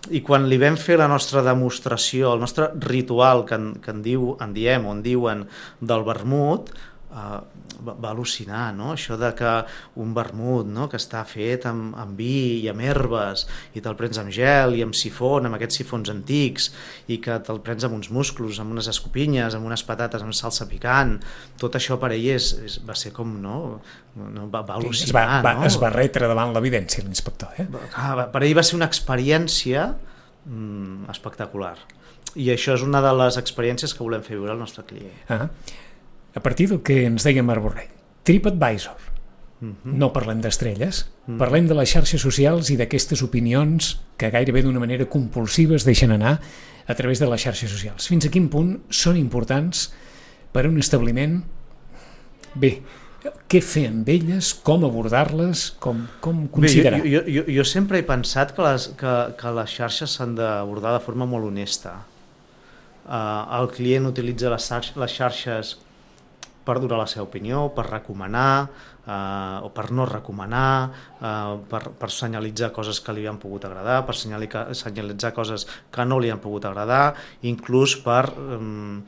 [0.09, 4.01] i quan li vam fer la nostra demostració, el nostre ritual que en, que en,
[4.05, 5.43] diu, en diem o en diuen
[5.79, 6.71] del vermut,
[7.11, 7.39] uh,
[7.85, 8.91] va, va al·lucinar, no?
[8.95, 9.51] Això de que
[10.01, 10.87] un vermut no?
[10.91, 13.45] que està fet amb, amb vi i amb herbes
[13.75, 16.69] i te'l prens amb gel i amb sifon, amb aquests sifons antics
[17.11, 20.67] i que te'l prens amb uns musclos, amb unes escopinyes, amb unes patates, amb salsa
[20.71, 21.17] picant,
[21.61, 23.57] tot això per ell és, és, va ser com, no?
[24.15, 25.67] no va, va es, al·lucinar, va, va, no?
[25.69, 27.55] es va retre davant l'evidència, l'inspector.
[27.59, 27.67] Eh?
[27.71, 31.75] Va- per ell va ser una experiència mm, espectacular.
[32.39, 35.17] I això és una de les experiències que volem fer viure al nostre client.
[35.27, 35.49] Ah.
[36.35, 37.89] A partir del que ens deia Marc Borrell,
[38.27, 39.09] TripAdvisor.
[39.85, 41.03] No parlem d'estrelles,
[41.37, 46.09] parlem de les xarxes socials i d'aquestes opinions que gairebé d'una manera compulsiva es deixen
[46.15, 46.39] anar
[46.89, 48.07] a través de les xarxes socials.
[48.09, 49.91] Fins a quin punt són importants
[50.51, 51.43] per a un establiment,
[52.57, 52.71] bé,
[53.21, 57.03] què fer amb elles, com abordar-les, com, com considerar?
[57.03, 60.95] Bé, jo, jo, jo sempre he pensat que les, que, que les xarxes s'han d'abordar
[60.97, 61.99] de forma molt honesta.
[63.05, 65.75] Uh, el client utilitza les, xarxes, les xarxes
[66.65, 68.69] per donar la seva opinió, per recomanar
[69.05, 74.01] uh, o per no recomanar, uh, per, per senyalitzar coses que li han pogut agradar,
[74.07, 77.15] per senyalitzar coses que no li han pogut agradar,
[77.47, 79.01] inclús per, um,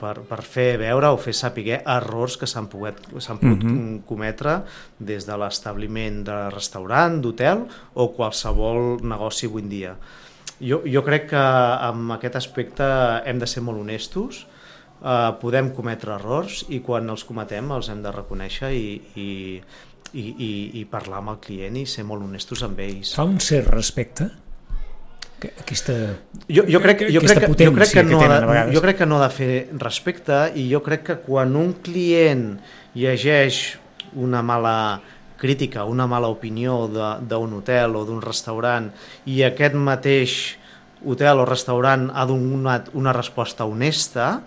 [0.00, 4.02] per, per fer veure o fer saber errors que s'han pogut, pogut uh -huh.
[4.06, 4.62] cometre
[4.98, 9.96] des de l'establiment de restaurant, d'hotel o qualsevol negoci avui en dia.
[10.60, 12.84] Jo, jo crec que amb aquest aspecte
[13.26, 14.46] hem de ser molt honestos,
[15.02, 19.28] eh, podem cometre errors i quan els cometem els hem de reconèixer i, i,
[20.12, 23.14] i, i, i parlar amb el client i ser molt honestos amb ells.
[23.18, 24.30] Fa un cert respecte?
[25.46, 25.92] aquesta,
[26.48, 29.06] jo, jo crec, jo crec, que, jo crec que, no que de, jo crec que
[29.06, 32.56] no ha de fer respecte i jo crec que quan un client
[32.96, 33.76] llegeix
[34.16, 35.02] una mala
[35.36, 38.88] crítica, una mala opinió d'un hotel o d'un restaurant
[39.28, 40.56] i aquest mateix
[41.04, 44.40] hotel o restaurant ha donat una resposta honesta,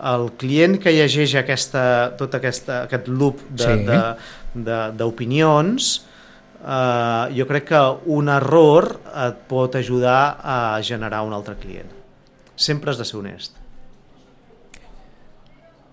[0.00, 3.40] el client que llegeix aquesta, tot aquesta, aquest loop
[4.96, 6.02] d'opinions sí.
[6.60, 7.82] eh, jo crec que
[8.12, 8.90] un error
[9.26, 11.92] et pot ajudar a generar un altre client.
[12.56, 13.56] Sempre has de ser honest.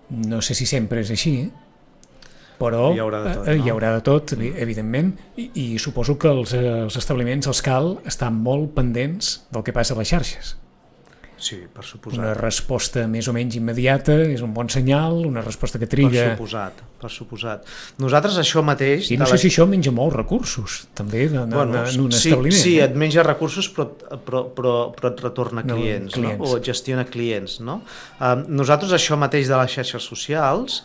[0.08, 1.50] No sé si sempre és així,
[2.60, 3.64] però hi haurà de tot, eh, no?
[3.64, 8.30] hi haurà de tot evidentment, i, i suposo que els, els establiments els cal estar
[8.34, 10.54] molt pendents del que passa a les xarxes.
[11.40, 12.20] Sí, per suposat.
[12.20, 16.12] Una resposta més o menys immediata és un bon senyal, una resposta que triga...
[16.30, 17.68] Per suposat, per suposat.
[18.02, 19.10] Nosaltres això mateix...
[19.10, 19.42] I no sé la...
[19.42, 22.60] si això menja molts recursos, també, en, bueno, en un sí, establiment.
[22.60, 22.86] Sí, eh?
[22.86, 26.42] et menja recursos, però, però, però, però et retorna clients, no, clients.
[26.44, 26.50] No?
[26.54, 27.60] o gestiona clients.
[27.66, 27.80] No?
[28.20, 30.84] Um, nosaltres això mateix de les xarxes socials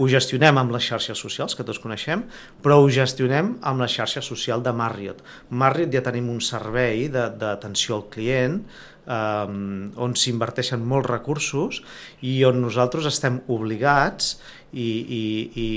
[0.00, 2.22] ho gestionem amb les xarxes socials, que tots coneixem,
[2.64, 5.20] però ho gestionem amb la xarxa social de Marriott.
[5.50, 8.62] Marriott ja tenim un servei d'atenció al client
[9.06, 11.80] eh, on s'inverteixen molts recursos
[12.26, 14.36] i on nosaltres estem obligats
[14.72, 15.24] i, i,
[15.60, 15.68] i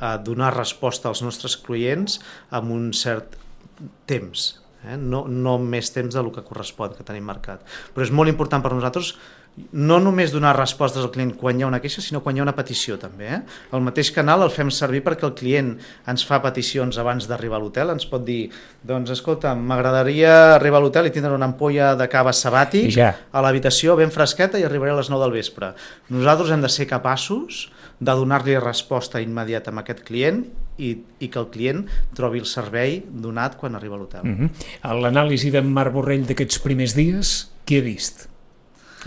[0.00, 2.18] a donar resposta als nostres clients
[2.50, 3.36] amb un cert
[4.10, 4.46] temps,
[4.84, 4.96] eh?
[4.96, 7.62] no, no més temps del que correspon que tenim marcat.
[7.94, 9.14] Però és molt important per nosaltres
[9.72, 12.44] no només donar respostes al client quan hi ha una queixa, sinó quan hi ha
[12.44, 13.26] una petició també.
[13.34, 13.40] Eh?
[13.76, 15.72] El mateix canal el fem servir perquè el client
[16.10, 18.50] ens fa peticions abans d'arribar a l'hotel, ens pot dir,
[18.86, 23.12] doncs escolta, m'agradaria arribar a l'hotel i tindre una ampolla de cava sabàtic ja.
[23.30, 25.74] a l'habitació ben fresqueta i arribaré a les 9 del vespre.
[26.14, 27.68] Nosaltres hem de ser capaços
[28.00, 30.44] de donar-li resposta immediata a aquest client
[30.80, 31.84] i, i que el client
[32.16, 34.24] trobi el servei donat quan arriba a l'hotel.
[34.24, 34.48] Uh mhm.
[34.48, 35.00] -huh.
[35.02, 38.29] L'anàlisi d'en Marc Borrell d'aquests primers dies, qui ha vist?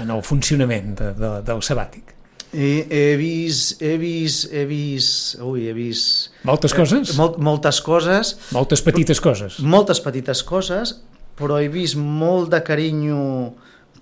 [0.02, 2.14] En el funcionament de, de, del sabàtic?
[2.54, 6.30] He, he vist, he vist, he vist, ui, he vist...
[6.46, 7.14] Moltes coses?
[7.14, 8.36] Eh, mol, moltes coses.
[8.54, 9.58] Moltes petites coses.
[9.66, 11.00] Moltes petites coses,
[11.40, 13.24] però he vist molt de carinyo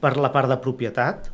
[0.04, 1.30] per la part de propietat,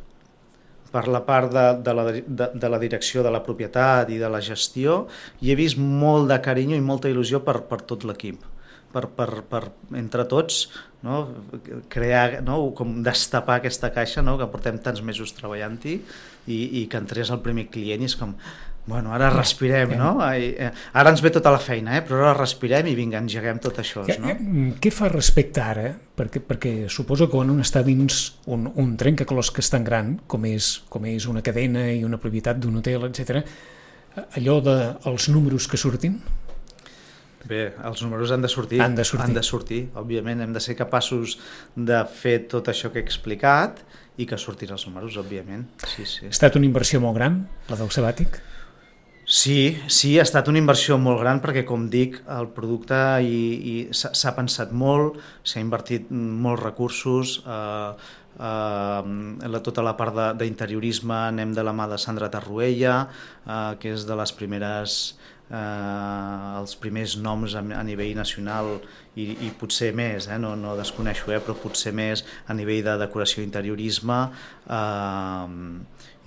[0.94, 4.30] per la part de, de, la, de, de la direcció de la propietat i de
[4.30, 5.02] la gestió,
[5.42, 8.46] i he vist molt de carinyo i molta il·lusió per, per tot l'equip
[8.92, 9.62] per, per, per
[9.98, 10.66] entre tots
[11.02, 11.20] no?
[11.92, 12.60] crear, no?
[12.76, 14.38] com destapar aquesta caixa no?
[14.40, 15.98] que portem tants mesos treballant-hi
[16.48, 18.34] i, i que entrés el primer client i és com,
[18.88, 20.14] bueno, ara respirem, no?
[20.32, 22.02] Eh, ara ens ve tota la feina, eh?
[22.08, 24.06] però ara respirem i vinga, engeguem tot això.
[24.08, 24.32] No?
[24.32, 25.90] Mm, què fa respecte ara?
[26.18, 30.70] Perquè, perquè suposo que quan un està dins un, un trencaclòs tan gran, com és,
[30.88, 33.44] com és una cadena i una propietat d'un hotel, etc,
[34.40, 36.16] allò de els números que surtin,
[37.46, 38.80] Bé, els números han de sortir.
[38.82, 39.24] Han de sortir.
[39.24, 40.42] Han de sortir, òbviament.
[40.42, 41.38] Hem de ser capaços
[41.76, 43.84] de fer tot això que he explicat
[44.18, 45.68] i que surtin els números, òbviament.
[45.86, 46.26] Sí, sí.
[46.26, 48.40] Ha estat una inversió molt gran, la del sabàtic?
[49.28, 52.96] Sí, sí, ha estat una inversió molt gran perquè, com dic, el producte
[53.92, 57.90] s'ha pensat molt, s'ha invertit molts recursos, eh,
[58.40, 59.02] eh,
[59.52, 63.02] la, tota la part d'interiorisme anem de la mà de Sandra Tarruella,
[63.44, 64.96] eh, que és de les primeres
[65.50, 68.76] eh, els primers noms a, a nivell nacional
[69.18, 72.96] i, i potser més, eh, no, no desconeixo, eh, però potser més a nivell de
[73.00, 74.20] decoració i interiorisme
[74.78, 75.44] eh,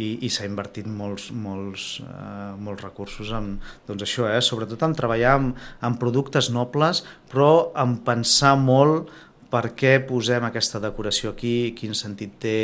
[0.02, 3.56] i, i s'ha invertit molts, molts, eh, molts recursos en
[3.88, 9.12] doncs això, eh, sobretot en treballar amb, amb productes nobles però en pensar molt
[9.52, 12.58] per què posem aquesta decoració aquí, quin sentit té,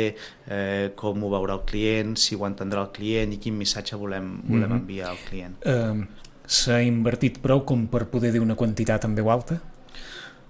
[0.48, 4.38] eh, com ho veurà el client, si ho entendrà el client i quin missatge volem,
[4.48, 4.80] volem mm -hmm.
[4.80, 5.54] enviar al client.
[5.66, 6.06] Uh,
[6.48, 9.58] S'ha invertit prou com per poder dir una quantitat en veu alta?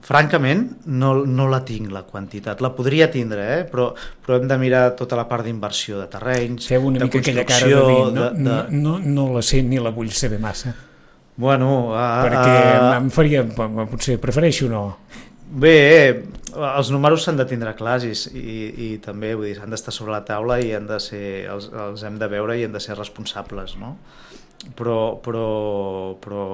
[0.09, 2.63] Francament, no, no la tinc, la quantitat.
[2.65, 3.65] La podria tindre, eh?
[3.69, 3.91] però,
[4.25, 7.45] però hem de mirar tota la part d'inversió de terrenys, Feu una de mica aquella
[7.49, 10.73] cara de dir, no, no, no, no la sé ni la vull saber massa,
[11.39, 14.81] Bueno, a, perquè a, em faria, potser prefereixo no.
[15.49, 15.75] Bé,
[16.51, 18.57] els números s'han de tindre clars i, i,
[18.87, 22.03] i també vull dir, han d'estar sobre la taula i han de ser, els, els
[22.03, 23.95] hem de veure i han de ser responsables, no?
[24.79, 25.45] Però, però,
[26.19, 26.45] però,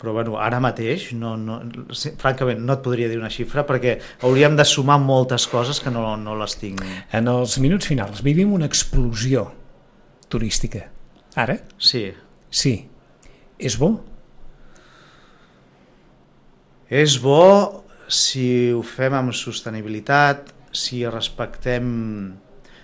[0.00, 1.58] però bueno, ara mateix, no, no,
[1.92, 5.92] sí, francament, no et podria dir una xifra perquè hauríem de sumar moltes coses que
[5.92, 6.80] no, no les tinc.
[7.12, 9.50] En els minuts finals vivim una explosió
[10.32, 10.86] turística.
[11.36, 11.58] Ara?
[11.78, 12.06] Sí.
[12.50, 12.74] Sí.
[13.60, 13.92] És bo?
[16.90, 17.44] És bo
[18.10, 21.86] si ho fem amb sostenibilitat, si respectem,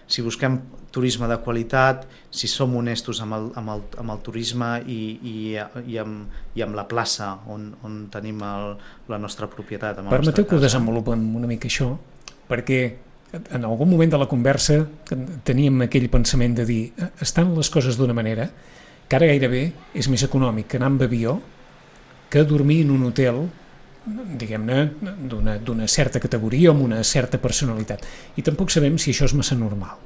[0.07, 0.61] si busquem
[0.97, 5.35] turisme de qualitat, si som honestos amb el, amb el, amb el turisme i, i,
[5.57, 8.77] i, amb, i amb la plaça on, on tenim el,
[9.13, 10.01] la nostra propietat.
[10.01, 11.91] Amb Permeteu que ho desenvolupem una mica això,
[12.49, 12.81] perquè
[13.37, 14.81] en algun moment de la conversa
[15.45, 16.81] teníem aquell pensament de dir
[17.23, 18.47] estan les coses d'una manera
[19.07, 21.37] que ara gairebé és més econòmic anar amb avió
[22.31, 23.45] que dormir en un hotel
[24.07, 24.91] diguem-ne,
[25.67, 28.05] d'una certa categoria o amb una certa personalitat.
[28.39, 29.99] I tampoc sabem si això és massa normal.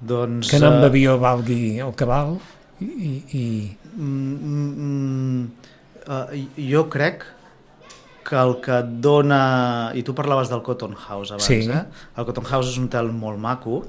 [0.00, 2.38] Doncs, que anar amb eh, avió valgui el que val
[2.80, 3.20] i...
[3.36, 3.44] i...
[3.90, 4.36] Mm,
[4.86, 5.50] mm,
[6.06, 7.24] uh, jo crec
[8.24, 9.40] que el que et dona...
[9.98, 11.66] I tu parlaves del Cotton House abans, Sí.
[11.68, 11.82] eh?
[12.16, 13.82] El Cotton House és un hotel molt maco,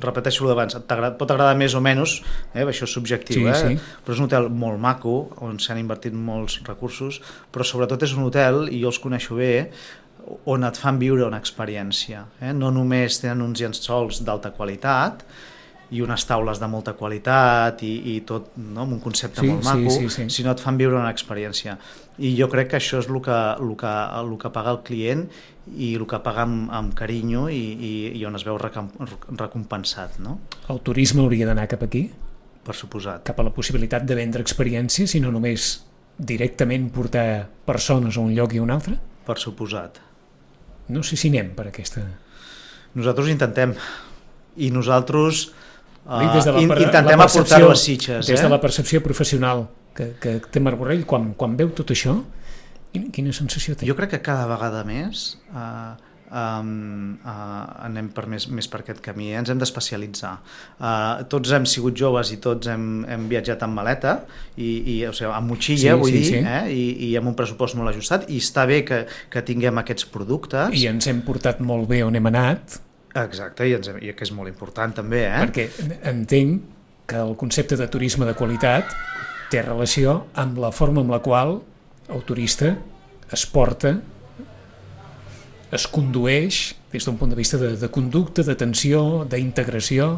[0.00, 2.20] repeteixo el d'abans, t'agrada- pot agradar més o menys,
[2.54, 2.62] eh?
[2.64, 3.54] això és subjectiu, Sí, eh?
[3.76, 4.00] sí.
[4.04, 7.20] però és un hotel molt maco, on s'han invertit molts recursos,
[7.52, 9.70] però sobretot és un hotel, i jo els coneixo bé,
[10.46, 12.24] on et fan viure una experiència.
[12.40, 12.52] Eh?
[12.56, 15.22] No només tenen uns llençols d'alta qualitat,
[15.94, 18.82] i unes taules de molta qualitat i, i tot no?
[18.82, 20.26] amb un concepte Sí, molt sí, maco, sí, sí.
[20.34, 21.76] sinó et fan viure una experiència.
[22.18, 25.26] I jo crec que això és el que, el que, el que paga el client
[25.76, 28.90] i el que paga amb, amb carinyo i, i, i on es veu recom,
[29.38, 30.40] recompensat, no?
[30.72, 32.08] El turisme hauria d'anar cap aquí,
[32.66, 33.22] per suposat.
[33.28, 35.84] cap a la possibilitat de vendre experiències i no només
[36.18, 38.98] directament portar persones a un lloc i a un altre?
[39.26, 40.05] Per suposat.
[40.92, 42.04] No sé si anem per aquesta...
[42.96, 43.74] Nosaltres intentem.
[44.56, 45.46] I nosaltres
[46.06, 48.30] uh, Dic, des de la in, intentem aportar-ho a Sitges.
[48.30, 48.42] Des eh?
[48.42, 52.14] de la percepció professional que, que té Marc Borrell, quan, quan veu tot això,
[52.94, 53.88] quina, quina sensació té?
[53.88, 55.96] Jo crec que cada vegada més uh,
[56.30, 59.38] um, uh, anem per més, més per aquest camí, eh?
[59.40, 60.32] ens hem d'especialitzar.
[60.78, 64.16] Uh, tots hem sigut joves i tots hem, hem viatjat amb maleta,
[64.56, 66.40] i, i, o sigui, amb motxilla, Sí, vull sí, dir, sí.
[66.42, 66.62] Eh?
[66.72, 70.74] I, i amb un pressupost molt ajustat, i està bé que, que tinguem aquests productes.
[70.76, 72.80] I ens hem portat molt bé on hem anat,
[73.16, 75.38] Exacte, i, ens, hem- i que és molt important també, eh?
[75.46, 75.70] perquè
[76.10, 76.66] entenc
[77.08, 78.90] que el concepte de turisme de qualitat
[79.48, 81.54] té relació amb la forma amb la qual
[82.12, 82.74] el turista
[83.32, 83.94] es porta,
[85.74, 90.14] es condueix des d'un punt de vista de, de conducta, d'atenció, d'integració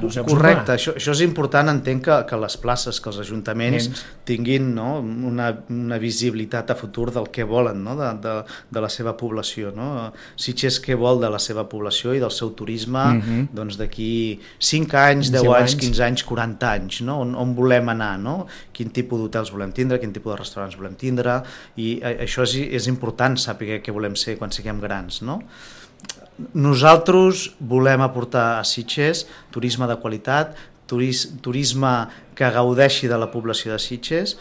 [0.00, 0.70] Correcte, urbans.
[0.74, 4.04] això, això és important, entenc que, que les places, que els ajuntaments Nens.
[4.24, 8.34] tinguin no, una, una visibilitat a futur del que volen no, de, de,
[8.72, 9.72] de la seva població.
[9.76, 10.12] No?
[10.36, 13.48] Sitges què vol de la seva població i del seu turisme Mhm.
[13.52, 15.80] doncs d'aquí 5 anys, 10 10 anys, anys.
[15.84, 17.18] 15 anys, 40 anys, no?
[17.20, 18.46] on, on volem anar, no?
[18.72, 21.42] quin tipus d'hotels volem tindre, quin tipus de restaurants volem tindre,
[21.76, 25.20] i això és, és important saber què volem ser quan siguem grans.
[25.22, 25.40] No?
[26.54, 30.56] Nosaltres volem aportar a Sitges turisme de qualitat,
[30.90, 31.92] turis, turisme
[32.36, 34.36] que gaudeixi de la població de Sitges,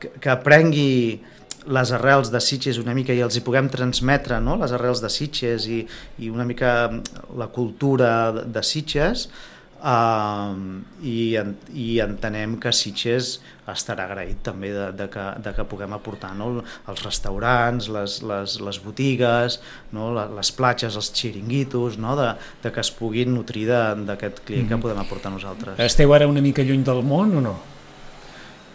[0.00, 1.20] que, que aprengui
[1.64, 4.58] les arrels de Sitges una mica i els hi puguem transmetre no?
[4.60, 5.80] les arrels de Sitges i,
[6.20, 6.90] i una mica
[7.38, 9.28] la cultura de, de Sitges
[9.84, 10.54] uh,
[11.04, 13.36] i, en, i entenem que Sitges
[13.70, 16.50] estarà agraït també de, de, que, de que puguem aportar no?
[16.60, 19.60] els restaurants, les, les, les botigues,
[19.96, 20.10] no?
[20.36, 22.16] Les platges, els xiringuitos, no?
[22.20, 22.32] de,
[22.64, 25.78] de que es puguin nutrir d'aquest client que podem aportar nosaltres.
[25.84, 27.54] Esteu ara una mica lluny del món o no?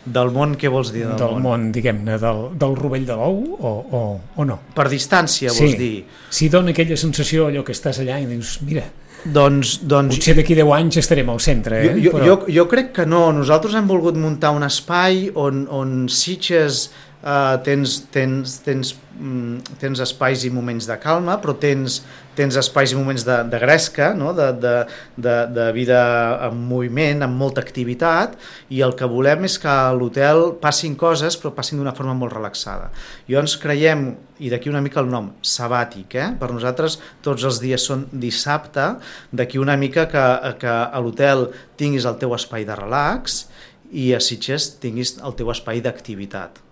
[0.10, 1.04] Del món, què vols dir?
[1.20, 4.00] Del, món, diguem-ne, del, del rovell de l'ou o, o,
[4.40, 4.58] o no?
[4.74, 6.06] Per distància, vols dir?
[6.34, 8.88] Si dona aquella sensació allò que estàs allà i dius, mira,
[9.24, 11.92] Doncs, doncs potser d'aquí 10 anys estarem al centre, eh?
[12.00, 13.28] Jo, jo, jo, jo crec que no.
[13.36, 16.88] Nosaltres hem volgut muntar un espai on, on Sitges
[17.24, 22.02] uh, tens, tens, tens, mm, tens espais i moments de calma, però tens,
[22.40, 24.32] tens espais i moments de, de gresca, no?
[24.38, 24.74] de, de,
[25.20, 26.00] de, de vida
[26.48, 28.38] en moviment, amb molta activitat,
[28.72, 32.36] i el que volem és que a l'hotel passin coses, però passin d'una forma molt
[32.38, 32.90] relaxada.
[33.28, 34.08] Llavors creiem,
[34.40, 36.30] i d'aquí una mica el nom, sabàtic, eh?
[36.40, 38.94] per nosaltres tots els dies són dissabte,
[39.36, 40.26] d'aquí una mica que,
[40.62, 43.44] que a l'hotel tinguis el teu espai de relax
[43.92, 46.64] i a Sitges tinguis el teu espai d'activitat.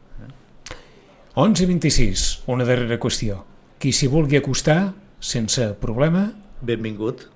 [1.37, 3.43] 11 i 26, una darrera qüestió.
[3.77, 4.79] Qui s'hi vulgui acostar,
[5.19, 7.27] sense problema, Benvingut.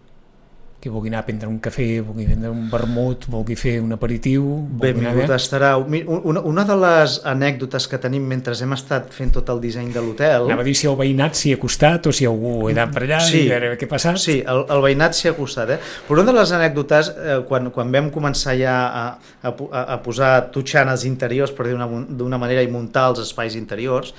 [0.81, 4.41] qui vulgui anar a prendre un cafè, vulgui prendre un vermut, vulgui fer un aperitiu...
[4.65, 5.35] anar Benvingut bé.
[5.35, 5.75] estarà.
[5.77, 10.01] Una, una de les anècdotes que tenim mentre hem estat fent tot el disseny de
[10.01, 10.47] l'hotel...
[10.49, 13.03] Anava a dir si el veïnat s'hi ha acostat o si algú ha anat per
[13.05, 13.43] allà Sí.
[13.45, 14.17] i veure què ha passat.
[14.17, 15.79] Sí, el, el veïnat s'hi ha acostat, eh?
[16.07, 19.07] Però una de les anècdotes, eh, quan, quan vam començar ja a,
[19.45, 19.53] a,
[19.85, 24.15] a, posar tutxanes interiors, per dir una- d'una manera, i muntar els espais interiors,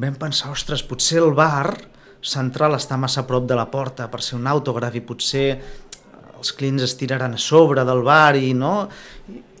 [0.00, 1.74] vam pensar, ostres, potser el bar
[2.24, 5.48] central està massa prop de la porta per ser un autògraf i potser
[6.38, 8.76] els clients es tiraran a sobre del bar i no...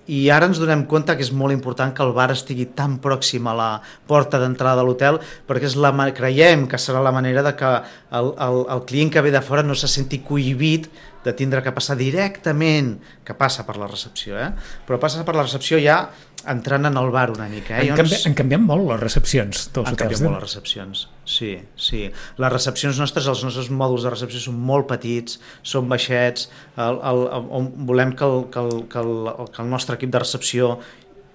[0.04, 3.46] I ara ens donem compte que és molt important que el bar estigui tan pròxim
[3.48, 3.68] a la
[4.04, 5.16] porta d'entrada de l'hotel
[5.48, 7.70] perquè és la, creiem que serà la manera de que
[8.18, 10.90] el, el, el client que ve de fora no se senti cohibit
[11.24, 14.50] de tindre que passar directament, que passa per la recepció, eh?
[14.84, 16.02] però passa per la recepció ja
[16.50, 17.78] entrant en el bar una mica.
[17.80, 17.90] Eh?
[17.90, 21.52] Han, canvi, han canviat molt les recepcions dels Han canviat de- molt les recepcions, sí,
[21.76, 22.02] sí.
[22.38, 27.24] Les recepcions nostres, els nostres mòduls de recepció són molt petits, són baixets, el, el,
[27.44, 30.78] el, volem que el, que, el, que, el, que el nostre equip de recepció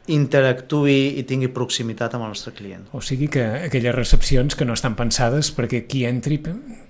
[0.09, 2.87] interactuï i tingui proximitat amb el nostre client.
[2.97, 6.39] O sigui que aquelles recepcions que no estan pensades perquè qui entri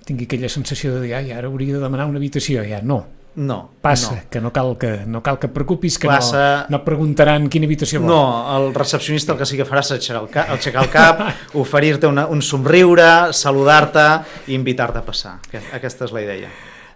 [0.08, 2.64] tingui aquella sensació de dir ai, ara hauria de demanar una habitació.
[2.64, 3.04] Ja no,
[3.36, 4.22] No, passa, no.
[4.30, 7.68] que no cal que, no cal que et preocupis, que Passa- no, no preguntaran quina
[7.70, 8.10] habitació vol.
[8.10, 8.24] No,
[8.58, 11.22] el recepcionista el que sí que farà és aixecar el, ca aixecar el cap,
[11.62, 14.08] oferir-te una- un somriure, saludar-te
[14.52, 15.38] i invitar-te a passar.
[15.48, 16.50] Aquest- Aquesta és la idea.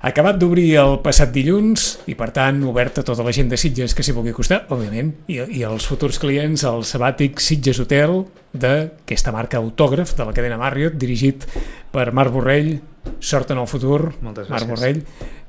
[0.03, 3.93] Acabat d'obrir el passat dilluns i, per tant, obert a tota la gent de Sitges
[3.95, 9.31] que s'hi vulgui acostar, òbviament, i, i els futurs clients al sabàtic Sitges Hotel d'aquesta
[9.31, 11.47] marca autògraf de la cadena Marriott, dirigit
[11.93, 12.81] per Marc Borrell.
[13.19, 14.69] Sort en el futur, Moltes Marc gràcies.
[14.69, 15.01] Borrell,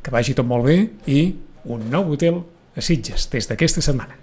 [0.05, 0.77] que vagi tot molt bé
[1.09, 1.23] i
[1.73, 2.43] un nou hotel
[2.77, 4.21] a Sitges des d'aquesta setmana.